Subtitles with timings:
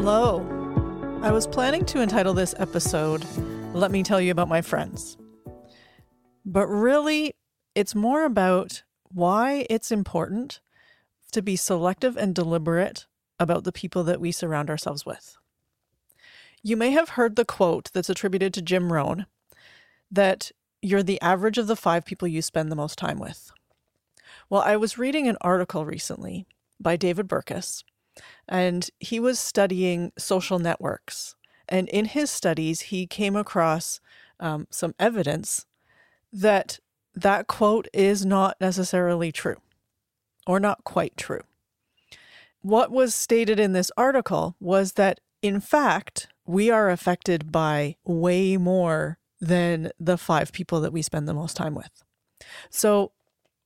[0.00, 0.46] Hello.
[1.24, 3.24] I was planning to entitle this episode,
[3.74, 5.18] Let Me Tell You About My Friends.
[6.44, 7.34] But really,
[7.74, 10.60] it's more about why it's important
[11.32, 13.08] to be selective and deliberate
[13.40, 15.36] about the people that we surround ourselves with.
[16.62, 19.26] You may have heard the quote that's attributed to Jim Rohn
[20.12, 23.50] that you're the average of the five people you spend the most time with.
[24.48, 26.46] Well, I was reading an article recently
[26.78, 27.82] by David Burkus,
[28.48, 31.34] and he was studying social networks.
[31.68, 34.00] And in his studies, he came across
[34.40, 35.66] um, some evidence
[36.32, 36.78] that
[37.14, 39.56] that quote is not necessarily true
[40.46, 41.42] or not quite true.
[42.62, 48.56] What was stated in this article was that, in fact, we are affected by way
[48.56, 52.02] more than the five people that we spend the most time with.
[52.70, 53.12] So,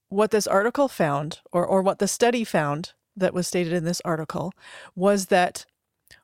[0.09, 4.03] what this article found, or, or what the study found that was stated in this
[4.05, 4.53] article,
[4.95, 5.67] was that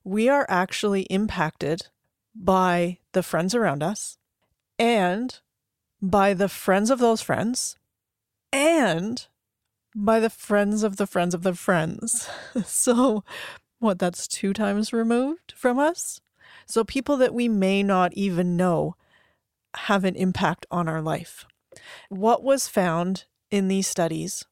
[0.05, 1.89] we are actually impacted
[2.35, 4.19] by the friends around us
[4.79, 5.41] and
[6.01, 7.77] by the friends of those friends
[8.53, 9.27] and
[9.95, 12.29] by the friends of the friends of the friends.
[12.65, 13.25] so,
[13.81, 16.21] what, that's two times removed from us?
[16.67, 18.95] So, people that we may not even know
[19.75, 21.47] have an impact on our life.
[22.09, 24.45] What was found in these studies?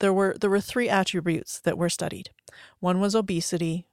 [0.00, 2.30] There were there were three attributes that were studied.
[2.80, 3.86] One was obesity,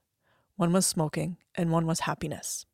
[0.56, 2.66] one was smoking, and one was happiness.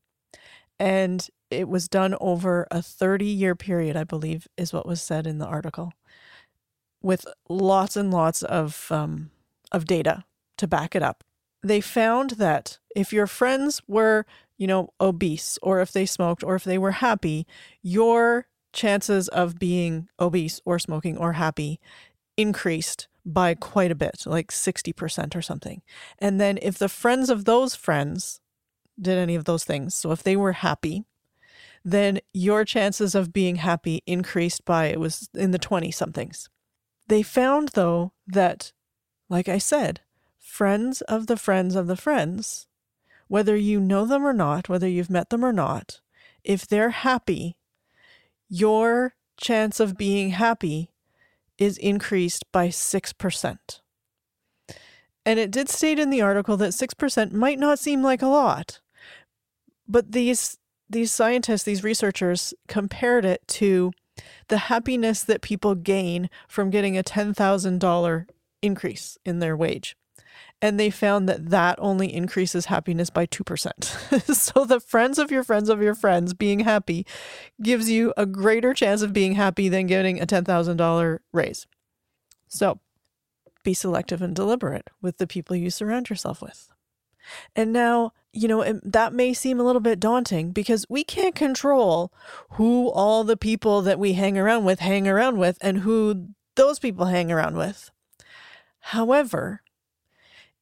[0.79, 5.27] And it was done over a 30 year period, I believe, is what was said
[5.27, 5.93] in the article,
[7.01, 9.31] with lots and lots of, um,
[9.71, 10.23] of data
[10.57, 11.23] to back it up.
[11.61, 14.25] They found that if your friends were,
[14.57, 17.45] you know, obese, or if they smoked, or if they were happy,
[17.83, 21.79] your chances of being obese or smoking or happy
[22.37, 25.81] increased by quite a bit, like 60% or something.
[26.19, 28.39] And then if the friends of those friends
[28.99, 31.05] did any of those things, so if they were happy,
[31.83, 36.49] then your chances of being happy increased by it was in the 20 somethings.
[37.07, 38.71] They found though that,
[39.29, 40.01] like I said,
[40.37, 42.67] friends of the friends of the friends,
[43.27, 46.01] whether you know them or not, whether you've met them or not,
[46.43, 47.57] if they're happy,
[48.49, 50.90] your chance of being happy
[51.61, 53.57] is increased by 6%.
[55.23, 58.81] And it did state in the article that 6% might not seem like a lot,
[59.87, 60.57] but these
[60.89, 63.93] these scientists, these researchers compared it to
[64.49, 68.25] the happiness that people gain from getting a $10,000
[68.61, 69.95] increase in their wage.
[70.61, 74.35] And they found that that only increases happiness by 2%.
[74.35, 77.05] so the friends of your friends of your friends being happy
[77.61, 81.67] gives you a greater chance of being happy than getting a $10,000 raise.
[82.47, 82.79] So
[83.63, 86.69] be selective and deliberate with the people you surround yourself with.
[87.55, 92.11] And now, you know, that may seem a little bit daunting because we can't control
[92.51, 96.79] who all the people that we hang around with hang around with and who those
[96.79, 97.91] people hang around with.
[98.79, 99.61] However,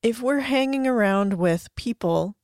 [0.01, 2.35] if we're hanging around with people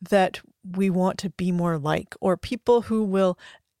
[0.00, 3.38] that we want to be more like, or people who will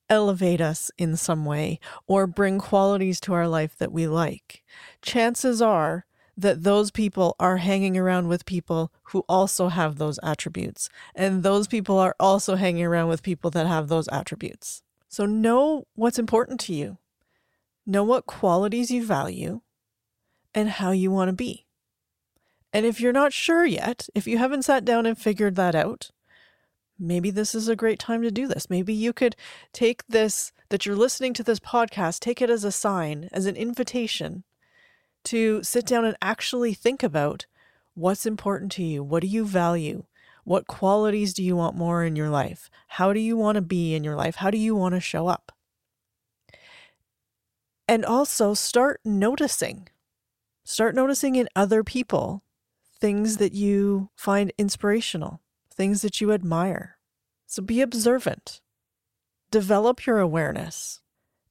[0.08, 4.62] elevate us in some way, or bring qualities to our life that we like,
[5.02, 6.04] chances are
[6.36, 10.88] that those people are hanging around with people who also have those attributes.
[11.14, 14.82] And those people are also hanging around with people that have those attributes.
[15.08, 16.98] So know what's important to you,
[17.86, 19.60] know what qualities you value,
[20.52, 21.66] and how you want to be.
[22.74, 26.10] And if you're not sure yet, if you haven't sat down and figured that out,
[26.98, 28.68] maybe this is a great time to do this.
[28.68, 29.36] Maybe you could
[29.72, 33.54] take this, that you're listening to this podcast, take it as a sign, as an
[33.54, 34.42] invitation
[35.22, 37.46] to sit down and actually think about
[37.94, 39.04] what's important to you.
[39.04, 40.02] What do you value?
[40.42, 42.70] What qualities do you want more in your life?
[42.88, 44.34] How do you want to be in your life?
[44.34, 45.52] How do you want to show up?
[47.86, 49.88] And also start noticing.
[50.64, 52.43] Start noticing in other people
[53.04, 56.96] things that you find inspirational, things that you admire.
[57.44, 58.62] So be observant.
[59.50, 61.02] Develop your awareness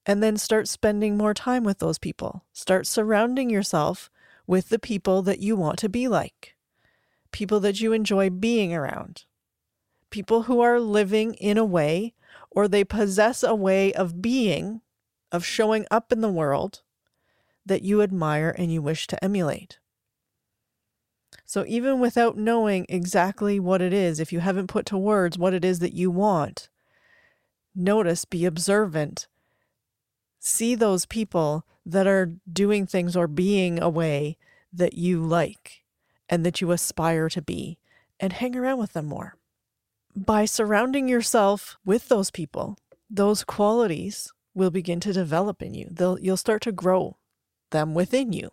[0.04, 2.44] and then start spending more time with those people.
[2.54, 4.10] Start surrounding yourself
[4.48, 6.56] with the people that you want to be like,
[7.32, 9.26] people that you enjoy being around,
[10.10, 12.16] people who are living in a way
[12.50, 14.82] or they possess a way of being,
[15.32, 16.82] of showing up in the world
[17.64, 19.78] that you admire and you wish to emulate.
[21.46, 25.54] So, even without knowing exactly what it is, if you haven't put to words what
[25.54, 26.70] it is that you want,
[27.76, 29.28] notice, be observant,
[30.40, 34.38] see those people that are doing things or being a way
[34.72, 35.84] that you like
[36.30, 37.78] and that you aspire to be
[38.20, 39.36] and hang around with them more.
[40.16, 42.78] By surrounding yourself with those people,
[43.10, 45.88] those qualities will begin to develop in you.
[45.92, 47.18] They'll, you'll start to grow
[47.72, 48.52] them within you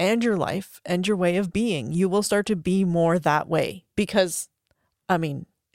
[0.00, 1.92] and your life and your way of being.
[1.92, 4.48] You will start to be more that way because,
[5.10, 5.44] I mean,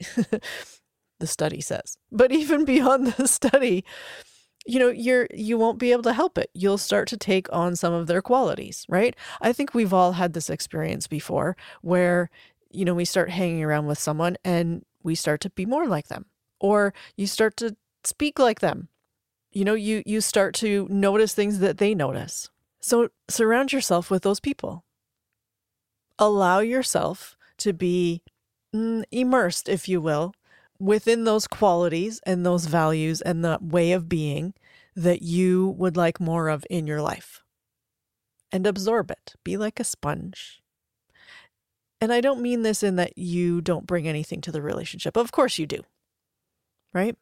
[1.20, 3.84] the study says, but even beyond the study,
[4.66, 6.50] you know you're you won't be able to help it.
[6.52, 9.14] You'll start to take on some of their qualities right?
[9.40, 12.28] I think we've all had this experience before where
[12.72, 16.08] you know we start hanging around with someone and we start to be more like
[16.08, 16.26] them
[16.58, 18.88] or you start to speak like them.
[19.52, 22.50] You know you you start to notice things that they notice
[22.86, 24.84] so surround yourself with those people
[26.18, 28.22] allow yourself to be
[28.74, 30.32] mm, immersed if you will
[30.78, 34.54] within those qualities and those values and the way of being
[34.94, 37.42] that you would like more of in your life
[38.52, 39.34] and absorb it.
[39.44, 40.62] Be like a sponge.
[42.00, 45.16] And I don't mean this in that you don't bring anything to the relationship.
[45.16, 45.82] Of course you do.
[46.92, 47.16] Right?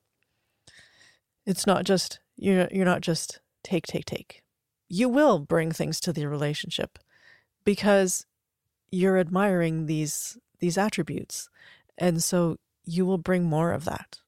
[1.46, 4.43] It's not just you're you're not just take take take.
[4.88, 6.98] You will bring things to the relationship
[7.64, 8.26] because
[8.90, 11.48] you're admiring these these attributes.
[11.98, 14.20] And so you will bring more of that.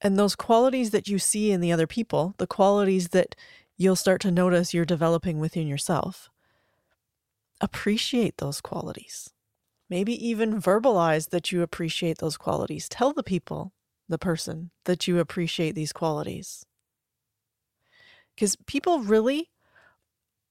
[0.00, 3.34] And those qualities that you see in the other people, the qualities that
[3.76, 6.28] you'll start to notice you're developing within yourself,
[7.60, 9.30] appreciate those qualities.
[9.88, 12.88] Maybe even verbalize that you appreciate those qualities.
[12.88, 13.72] Tell the people,
[14.08, 16.66] the person, that you appreciate these qualities.
[18.34, 19.50] Because people really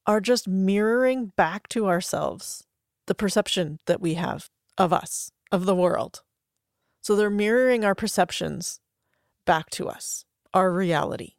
[0.05, 2.65] are just mirroring back to ourselves
[3.05, 6.21] the perception that we have of us, of the world.
[7.01, 8.79] So they're mirroring our perceptions
[9.45, 11.33] back to us, our reality.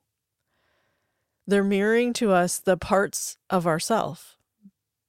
[1.46, 4.36] They're mirroring to us the parts of ourself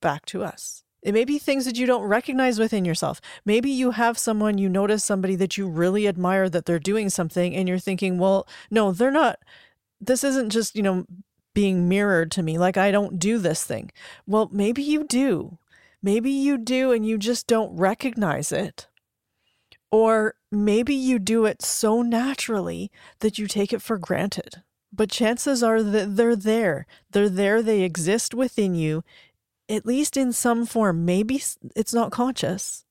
[0.02, 0.84] back to us.
[1.02, 3.22] It may be things that you don't recognize within yourself.
[3.46, 7.56] Maybe you have someone, you notice somebody that you really admire that they're doing something,
[7.56, 9.38] and you're thinking, well, no, they're not.
[10.02, 11.06] This isn't just, you know,
[11.56, 12.60] being mirrored to me.
[12.60, 13.92] Like I don't do this thing.
[14.28, 15.58] Well, maybe you do.
[16.04, 18.88] Maybe you do, and you just don't recognize it.
[19.92, 22.92] Or maybe you do it so naturally
[23.22, 24.62] that you take it for granted.
[24.94, 26.86] But chances are that they're there.
[27.10, 29.04] They're there, they exist within you,
[29.68, 31.06] at least in some form.
[31.06, 31.42] Maybe
[31.76, 32.86] it's not conscious.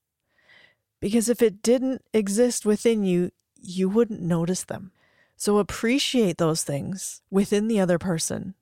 [1.00, 4.90] Because if it didn't exist within you, you wouldn't notice them.
[5.36, 8.54] So appreciate those things within the other person.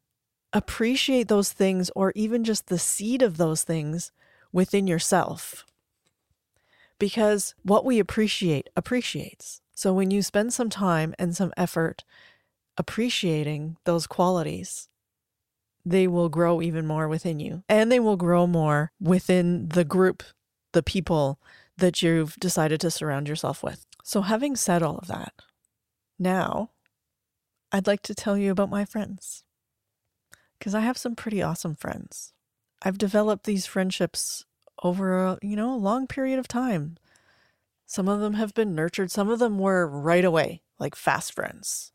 [0.52, 4.12] Appreciate those things, or even just the seed of those things
[4.52, 5.64] within yourself
[7.02, 9.60] because what we appreciate appreciates.
[9.74, 12.04] So when you spend some time and some effort
[12.78, 14.88] appreciating those qualities,
[15.84, 20.22] they will grow even more within you and they will grow more within the group,
[20.74, 21.40] the people
[21.76, 23.84] that you've decided to surround yourself with.
[24.04, 25.32] So, having said all of that,
[26.19, 26.70] now
[27.73, 29.44] I'd like to tell you about my friends
[30.59, 32.32] because I have some pretty awesome friends.
[32.82, 34.44] I've developed these friendships
[34.82, 36.99] over a, you know, a long period of time.
[37.87, 41.93] Some of them have been nurtured, some of them were right away, like fast friends.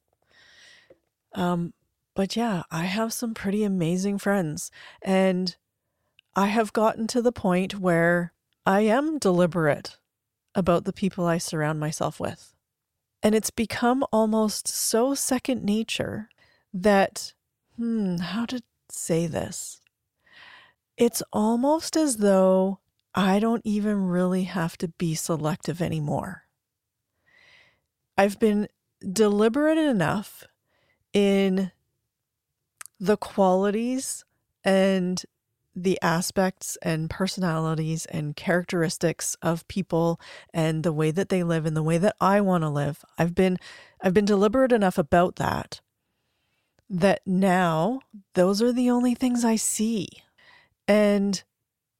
[1.34, 1.74] Um,
[2.16, 4.72] but yeah, I have some pretty amazing friends
[5.02, 5.56] and
[6.36, 8.34] I have gotten to the point where
[8.66, 9.98] I am deliberate
[10.56, 12.54] about the people I surround myself with.
[13.24, 16.30] And it's become almost so second nature
[16.74, 17.34] that,
[17.76, 19.82] hmm, how to say this?
[20.98, 22.80] it's almost as though
[23.14, 26.44] I don't even really have to be selective anymore.
[28.18, 28.68] I've been
[29.14, 30.44] deliberate enough
[31.14, 31.72] in
[33.00, 34.26] the qualities
[34.64, 35.24] and
[35.78, 40.20] the aspects and personalities and characteristics of people
[40.52, 43.06] and the way that they live and the way that I want to live.
[43.18, 43.58] I've been
[44.02, 45.82] I've been deliberate enough about that
[46.90, 48.00] that now
[48.34, 50.08] those are the only things I see.
[50.88, 51.44] And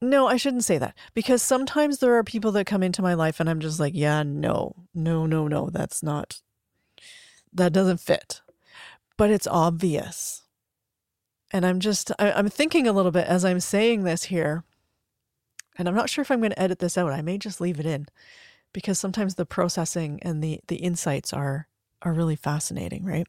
[0.02, 3.40] no, I shouldn't say that because sometimes there are people that come into my life
[3.40, 6.42] and I'm just like, yeah, no, no, no, no, that's not,
[7.54, 8.42] that doesn't fit.
[9.18, 10.44] But it's obvious.
[11.52, 14.64] And I'm just, I, I'm thinking a little bit as I'm saying this here.
[15.78, 17.14] And I'm not sure if I'm going to edit this out.
[17.14, 18.08] I may just leave it in
[18.74, 21.68] because sometimes the processing and the, the insights are,
[22.02, 23.28] are really fascinating, right?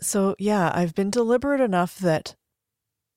[0.00, 2.36] So, yeah, I've been deliberate enough that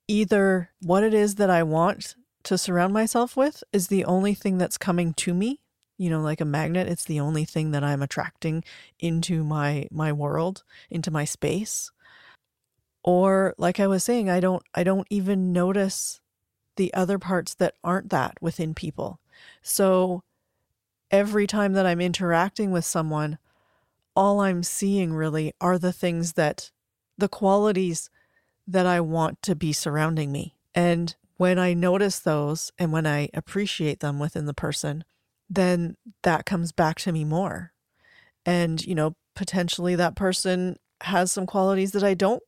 [0.07, 4.57] either what it is that I want to surround myself with is the only thing
[4.57, 5.59] that's coming to me
[5.99, 8.63] you know like a magnet it's the only thing that i'm attracting
[8.97, 11.91] into my my world into my space
[13.09, 16.19] or like i was saying i don't i don't even notice
[16.75, 19.19] the other parts that aren't that within people
[19.61, 20.23] so
[21.11, 23.37] every time that I'm interacting with someone,
[24.15, 26.71] all I'm seeing really are the things that,
[27.17, 28.09] the qualities
[28.67, 30.55] that I want to be surrounding me.
[30.75, 35.03] And when I notice those and when I appreciate them within the person,
[35.49, 37.71] then that comes back to me more.
[38.45, 42.43] And, you know, potentially that person has some qualities that I don't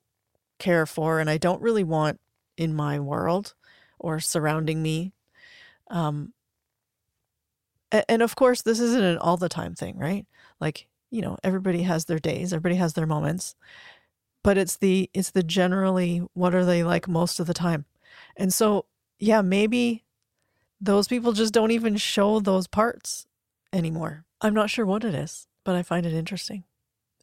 [0.61, 2.21] care for and I don't really want
[2.55, 3.53] in my world
[3.99, 5.11] or surrounding me.
[5.89, 6.33] Um,
[8.07, 10.25] and of course, this isn't an all the time thing, right?
[10.61, 13.55] Like, you know, everybody has their days, everybody has their moments,
[14.43, 17.85] but it's the it's the generally what are they like most of the time.
[18.37, 18.85] And so,
[19.19, 20.05] yeah, maybe
[20.79, 23.27] those people just don't even show those parts
[23.73, 24.25] anymore.
[24.39, 26.63] I'm not sure what it is, but I find it interesting.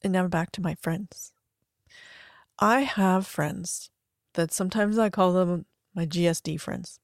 [0.02, 1.32] And now back to my friends.
[2.58, 3.90] I have friends
[4.34, 6.98] that sometimes I call them my GSD friends.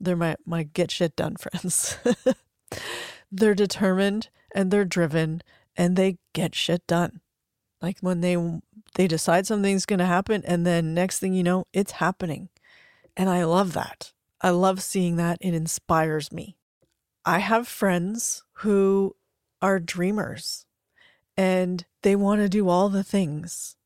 [0.00, 1.96] They're my, my get shit done friends.
[3.32, 5.42] they're determined and they're driven
[5.76, 7.20] and they get shit done.
[7.80, 8.36] Like when they
[8.94, 12.48] they decide something's going to happen and then next thing you know, it's happening.
[13.16, 14.12] And I love that.
[14.40, 15.38] I love seeing that.
[15.40, 16.56] It inspires me.
[17.24, 19.16] I have friends who
[19.60, 20.66] are dreamers
[21.36, 23.76] and they want to do all the things.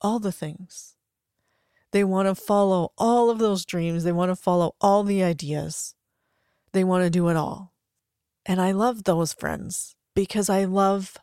[0.00, 0.94] All the things.
[1.90, 4.04] They want to follow all of those dreams.
[4.04, 5.94] They want to follow all the ideas.
[6.72, 7.72] They want to do it all.
[8.44, 11.16] And I love those friends because I love,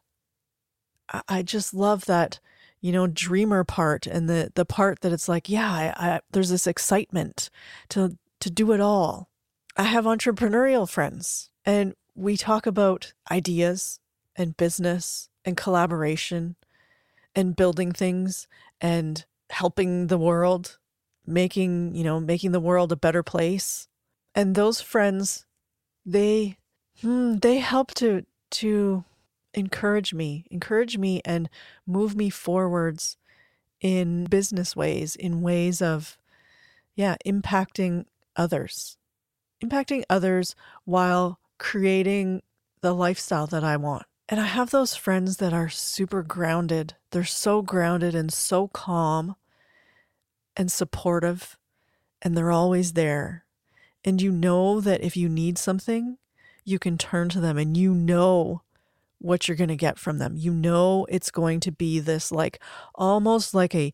[1.28, 2.40] I just love that
[2.86, 6.50] you know, dreamer part and the the part that it's like, yeah, I, I, there's
[6.52, 7.50] this excitement
[7.90, 9.28] to to do it all.
[9.76, 14.00] I have entrepreneurial friends and we talk about ideas
[14.36, 16.58] and business and collaboration
[17.34, 18.48] and building things
[18.82, 20.78] and helping the world,
[21.26, 23.88] making, you know, making the world a better place.
[24.34, 25.46] And those friends,
[26.06, 26.58] they
[27.02, 29.04] hmm, they help to to
[29.54, 31.50] encourage me, encourage me and
[31.88, 33.18] move me forwards
[33.82, 36.18] in business ways, in ways of,
[36.96, 38.06] yeah, impacting
[38.36, 38.98] others,
[39.64, 42.42] impacting others while creating
[42.82, 44.06] the lifestyle that I want.
[44.28, 46.96] And I have those friends that are super grounded.
[47.12, 49.36] They're so grounded and so calm
[50.58, 51.58] and supportive,
[52.22, 53.46] and they're always there.
[54.04, 56.18] And you know that if you need something,
[56.64, 58.64] you can turn to them and you know
[59.20, 60.36] what you're going to get from them.
[60.36, 62.60] You know it's going to be this like
[62.96, 63.94] almost like a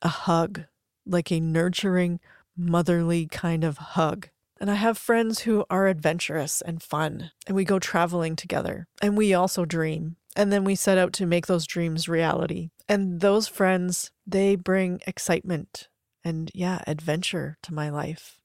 [0.00, 0.64] a hug,
[1.04, 2.20] like a nurturing
[2.56, 4.28] motherly kind of hug.
[4.60, 9.16] And I have friends who are adventurous and fun, and we go traveling together, and
[9.16, 10.16] we also dream.
[10.34, 12.70] And then we set out to make those dreams reality.
[12.88, 15.88] And those friends, they bring excitement
[16.24, 18.40] and, yeah, adventure to my life.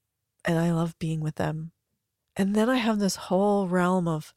[0.45, 1.71] And I love being with them.
[2.35, 4.33] And then I have this whole realm of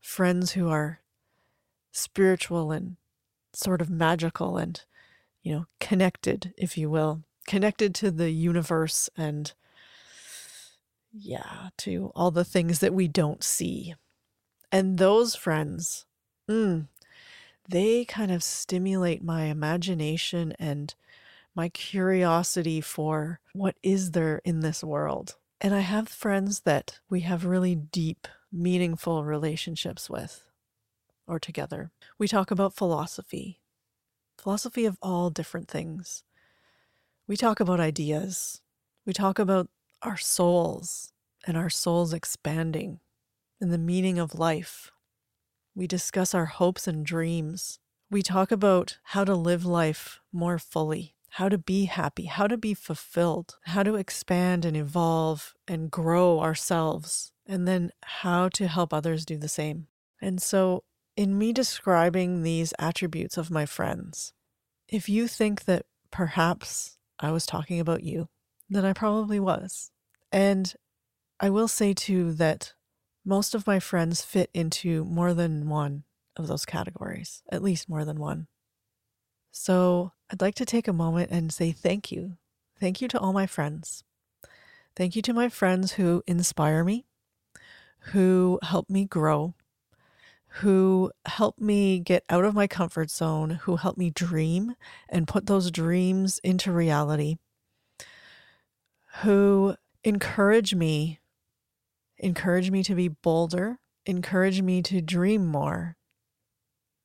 [0.00, 1.00] friends who are
[1.92, 2.96] spiritual and
[3.52, 4.82] sort of magical and,
[5.42, 9.54] you know, connected, if you will, connected to the universe and,
[11.12, 13.94] yeah, to all the things that we don't see.
[14.70, 16.06] And those friends,
[16.48, 16.86] mm,
[17.68, 20.94] they kind of stimulate my imagination and
[21.54, 25.36] my curiosity for what is there in this world.
[25.60, 30.46] And I have friends that we have really deep meaningful relationships with
[31.26, 31.90] or together.
[32.18, 33.60] We talk about philosophy,
[34.38, 36.22] philosophy of all different things.
[37.26, 38.62] We talk about ideas.
[39.04, 39.68] We talk about
[40.02, 41.12] our souls
[41.46, 43.00] and our souls expanding
[43.60, 44.90] and the meaning of life.
[45.74, 47.78] We discuss our hopes and dreams.
[48.10, 52.56] We talk about how to live life more fully, how to be happy, how to
[52.56, 58.92] be fulfilled, how to expand and evolve and grow ourselves and then how to help
[58.92, 59.86] others do the same.
[60.20, 60.84] And so,
[61.16, 64.32] in me describing these attributes of my friends,
[64.88, 68.28] if you think that perhaps I was talking about you,
[68.68, 69.90] then I probably was.
[70.30, 70.72] And
[71.40, 72.74] I will say too that
[73.24, 76.04] most of my friends fit into more than one
[76.36, 78.46] of those categories, at least more than one.
[79.50, 82.36] So I'd like to take a moment and say thank you.
[82.78, 84.04] Thank you to all my friends.
[84.94, 87.06] Thank you to my friends who inspire me,
[88.12, 89.54] who help me grow,
[90.48, 94.74] who help me get out of my comfort zone, who help me dream
[95.08, 97.36] and put those dreams into reality,
[99.22, 101.20] who encourage me,
[102.18, 105.96] encourage me to be bolder, encourage me to dream more.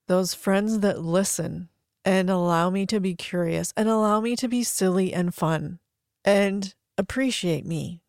[0.08, 1.70] Those friends that listen
[2.05, 5.79] and allow me to be curious and allow me to be silly and fun
[6.25, 8.01] and appreciate me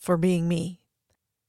[0.00, 0.80] for being me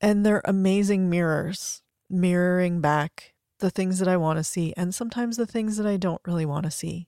[0.01, 1.81] and they're amazing mirrors.
[2.07, 5.97] mirroring back the things that I want to see and sometimes the things that I
[5.97, 7.07] don't really want to see.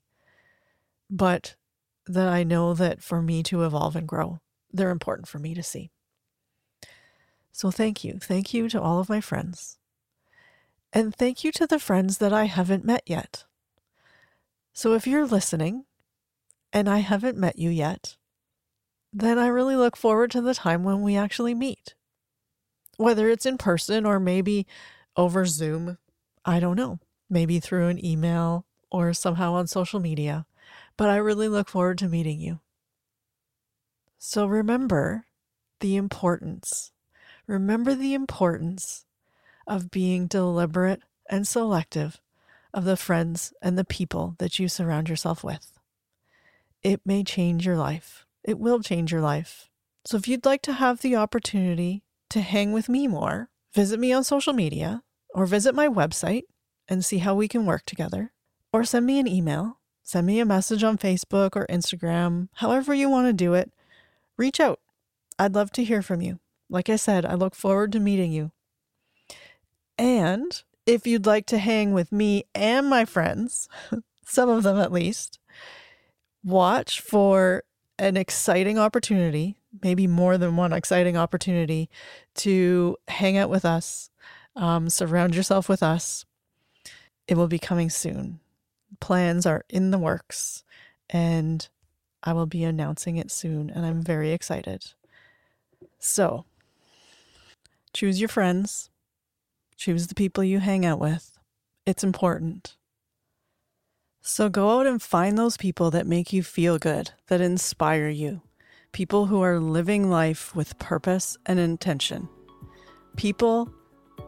[1.10, 1.56] But
[2.08, 4.40] that I know that for me to evolve and grow,
[4.72, 5.92] they're important for me to see.
[7.52, 8.20] So thank you.
[8.22, 9.78] Thank you to all of my friends.
[10.94, 13.46] And thank you to the friends that I haven't met yet.
[14.74, 15.86] So if you're listening
[16.72, 18.16] and I haven't met you yet,
[19.12, 21.96] then I really look forward to the time when we actually meet.
[22.98, 24.68] Whether it's in person or maybe
[25.16, 25.98] over Zoom,
[26.46, 30.46] I don't know, maybe through an email or somehow on social media,
[30.96, 32.60] but I really look forward to meeting you.
[34.18, 35.26] So remember
[35.80, 36.92] the importance.
[37.46, 39.06] Remember the importance
[39.66, 42.20] of being deliberate and selective
[42.74, 45.80] of the friends and the people that you surround yourself with.
[46.84, 48.26] It may change your life.
[48.44, 49.70] It will change your life.
[50.06, 54.14] So if you'd like to have the opportunity to hang with me more, visit me
[54.14, 56.44] on social media or visit my website
[56.88, 58.32] and see how we can work together,
[58.72, 63.10] or send me an email, send me a message on Facebook or Instagram, however you
[63.10, 63.72] want to do it.
[64.38, 64.80] Reach out.
[65.40, 66.40] I'd love to hear from you.
[66.70, 68.52] Like I said, I look forward to meeting you.
[69.98, 73.68] And if you'd like to hang with me and my friends,
[74.26, 75.40] some of them at least,
[76.44, 77.64] watch for
[78.00, 81.90] an exciting opportunity, maybe more than one exciting opportunity
[82.36, 84.10] to hang out with us,
[84.56, 86.26] um, surround yourself with us.
[87.28, 88.40] It will be coming soon.
[89.00, 90.64] Plans are in the works,
[91.10, 91.68] and
[92.24, 94.94] I will be announcing it soon, and I'm very excited.
[96.00, 96.46] So,
[97.94, 98.90] choose your friends
[99.78, 101.38] Choose the people you hang out with.
[101.86, 102.76] It's important.
[104.22, 108.42] So go out and find those people that make you feel good, that inspire you.
[108.92, 112.28] People who are living life with purpose and intention.
[113.18, 113.72] People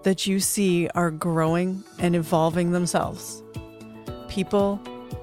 [0.03, 3.41] that you see are growing and evolving themselves.
[4.27, 4.79] People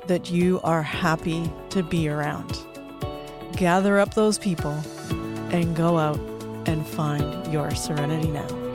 [0.06, 2.58] that you are happy to be around.
[3.56, 4.78] Gather up those people
[5.50, 6.18] and go out
[6.66, 8.65] and find your serenity now.